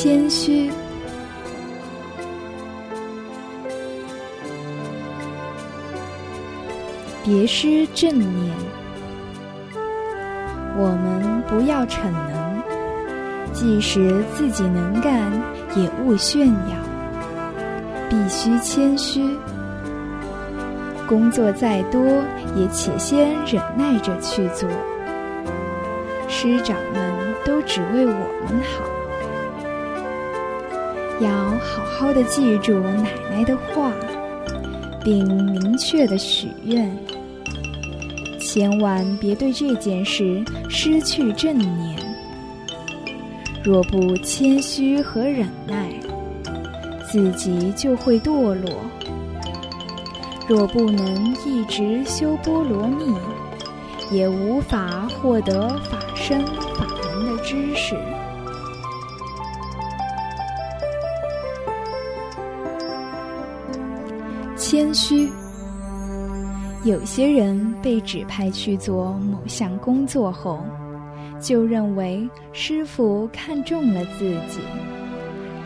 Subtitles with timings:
[0.00, 0.70] 谦虚。
[7.24, 8.54] 别失正念，
[10.76, 12.62] 我们不要逞能，
[13.52, 15.32] 即使自己能干，
[15.74, 16.76] 也勿炫耀，
[18.08, 19.36] 必须谦虚。
[21.08, 22.00] 工作再多，
[22.54, 24.70] 也且先忍耐着去做。
[26.28, 28.84] 师长们都只为我们好，
[31.20, 33.92] 要好好的记住奶奶的话，
[35.04, 36.96] 并明确的许愿。
[38.40, 41.98] 千万别对这件事失去正念。
[43.62, 45.90] 若不谦虚和忍耐，
[47.10, 48.70] 自己就会堕落；
[50.48, 53.14] 若不能一直修波罗蜜，
[54.10, 57.94] 也无法获得法身法门的知识。
[64.70, 65.30] 谦虚。
[66.84, 70.62] 有些人被指派去做某项工作后，
[71.40, 74.60] 就认为师傅看中了自己，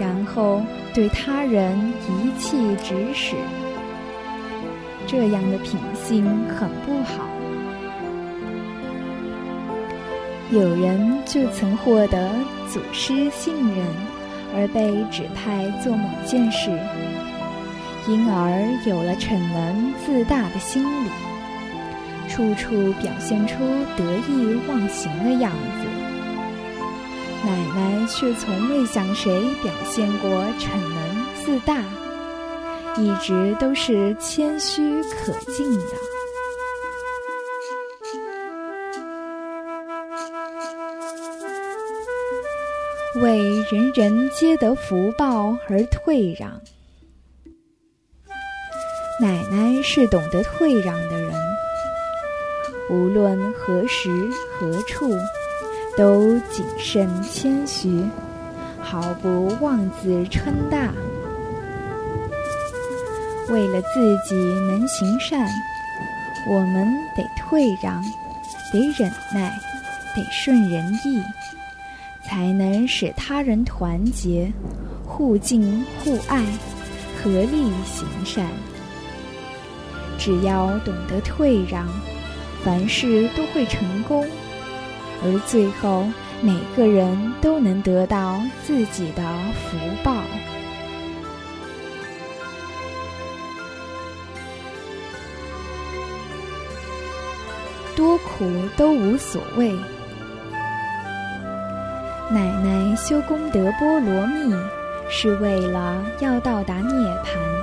[0.00, 0.60] 然后
[0.92, 3.36] 对他人一气指使，
[5.06, 7.24] 这样的品性很不好。
[10.50, 12.32] 有人就曾获得
[12.68, 13.86] 祖师信任，
[14.56, 16.76] 而被指派做某件事。
[18.08, 21.10] 因而有了逞能自大的心理，
[22.26, 23.58] 处处表现出
[23.98, 25.84] 得意忘形的样子。
[27.44, 29.30] 奶奶却从未向谁
[29.62, 31.84] 表现过逞能自大，
[32.96, 35.84] 一直都是谦虚可敬的，
[43.20, 43.38] 为
[43.70, 46.58] 人人皆得福报而退让。
[49.20, 51.34] 奶奶是懂得退让的人，
[52.88, 54.08] 无论何时
[54.52, 55.12] 何处，
[55.96, 58.00] 都谨慎谦虚，
[58.80, 60.92] 毫不妄自称大。
[63.48, 65.48] 为了自己能行善，
[66.48, 66.86] 我们
[67.16, 68.00] 得退让，
[68.72, 69.50] 得忍耐，
[70.14, 71.20] 得顺人意，
[72.24, 74.52] 才能使他人团结，
[75.04, 76.44] 互敬互爱，
[77.20, 78.46] 合力行善。
[80.18, 81.86] 只要懂得退让，
[82.62, 84.26] 凡事都会成功，
[85.22, 86.04] 而最后
[86.42, 89.22] 每个人都能得到自己的
[89.54, 90.16] 福报。
[97.96, 98.44] 多苦
[98.76, 99.72] 都无所谓。
[102.30, 104.54] 奶奶修功德波罗蜜，
[105.08, 106.92] 是为了要到达涅
[107.24, 107.57] 槃。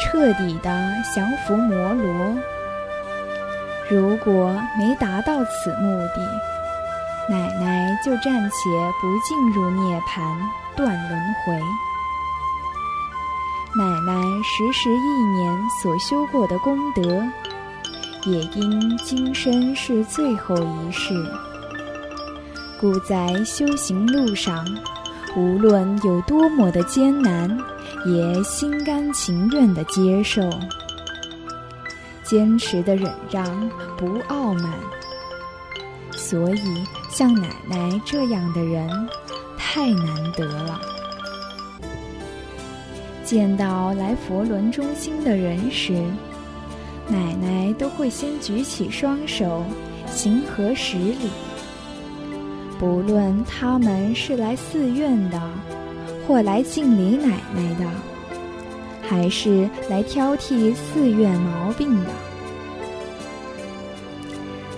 [0.00, 0.70] 彻底的
[1.14, 2.34] 降服摩罗。
[3.90, 6.20] 如果没达到此目的，
[7.28, 8.58] 奶奶就暂且
[9.00, 10.20] 不进入涅槃，
[10.76, 11.52] 断轮回。
[13.76, 17.22] 奶奶时时一年所修过的功德，
[18.24, 21.14] 也因今生是最后一世，
[22.80, 24.66] 故在修行路上，
[25.36, 27.58] 无论有多么的艰难。
[28.06, 30.42] 也心甘情愿的接受，
[32.22, 34.72] 坚持的忍让，不傲慢。
[36.12, 38.88] 所以，像奶奶这样的人
[39.56, 40.80] 太难得了。
[43.24, 45.92] 见到来佛轮中心的人时，
[47.08, 49.64] 奶奶都会先举起双手，
[50.06, 51.30] 行合十礼。
[52.78, 55.40] 不论他们是来寺院的。
[56.28, 57.86] 或来敬礼奶奶的，
[59.00, 62.10] 还是来挑剔寺院毛病的？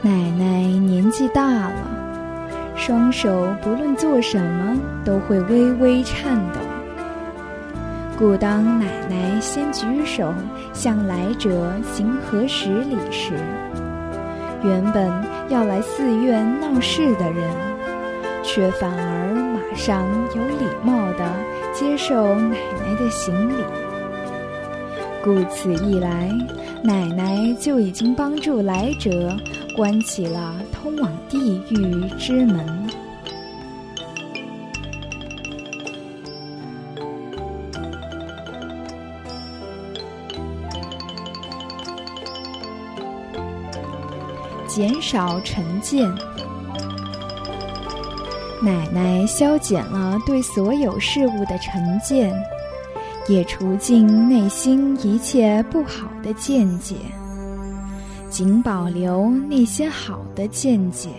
[0.00, 1.86] 奶奶年纪大了，
[2.74, 6.60] 双手不论做什么都会微微颤抖。
[8.18, 10.32] 故当奶奶先举手
[10.72, 13.34] 向来者行合十礼时，
[14.62, 15.12] 原本
[15.50, 17.50] 要来寺院闹事的人，
[18.42, 19.23] 却反而。
[19.74, 21.34] 上有礼貌地
[21.74, 23.54] 接受奶奶的行礼，
[25.22, 26.30] 故此一来，
[26.82, 29.36] 奶奶就已经帮助来者
[29.76, 32.64] 关起了通往地狱之门。
[44.66, 46.12] 减少成见。
[48.64, 52.34] 奶奶消减了对所有事物的成见，
[53.28, 56.96] 也除尽内心一切不好的见解，
[58.30, 61.10] 仅保留那些好的见解。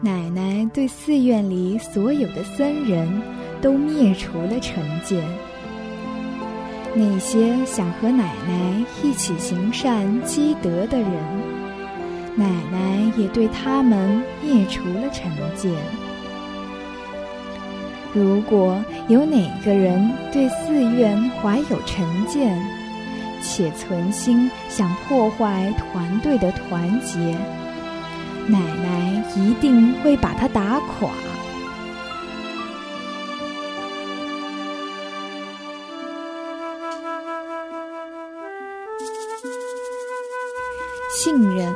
[0.00, 3.22] 奶奶对寺院里所有的僧人
[3.60, 5.22] 都灭除了成见，
[6.92, 11.51] 那些想和奶奶一起行善积德的人。
[12.34, 15.70] 奶奶也对他们灭除了成见。
[18.14, 22.58] 如果有哪个人对寺院怀有成见，
[23.42, 27.18] 且存心想破坏团队的团结，
[28.46, 31.10] 奶奶一定会把他打垮。
[41.14, 41.74] 信任。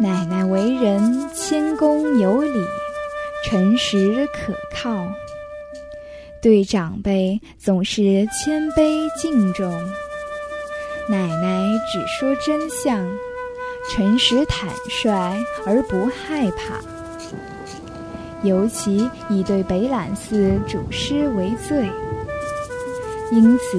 [0.00, 2.64] 奶奶为人谦恭有礼，
[3.44, 5.06] 诚实可靠，
[6.40, 9.70] 对长辈总是谦卑敬重。
[11.08, 13.06] 奶奶只说真相，
[13.90, 15.10] 诚实坦率
[15.66, 16.80] 而不害怕。
[18.42, 21.86] 尤其以对北榄寺主师为最，
[23.30, 23.78] 因此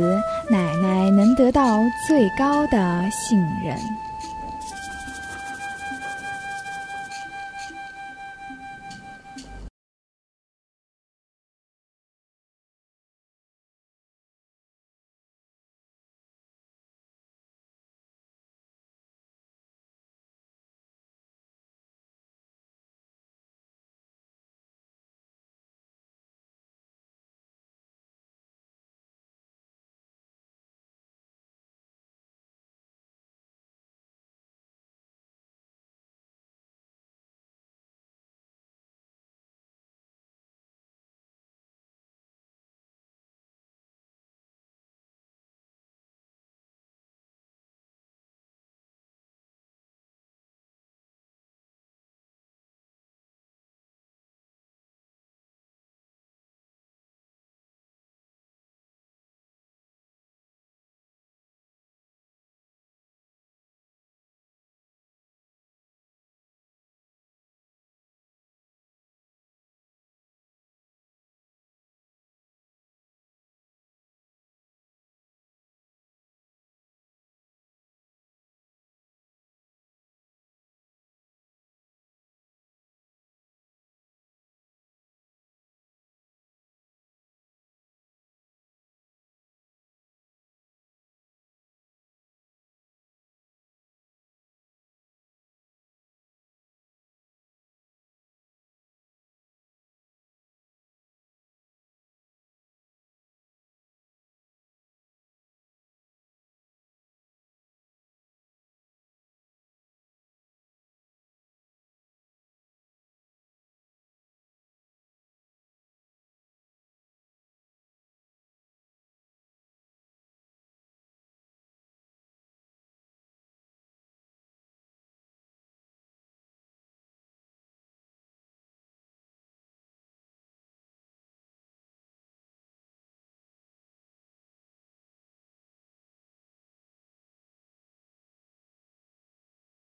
[0.49, 3.75] 奶奶能得到最高的信任。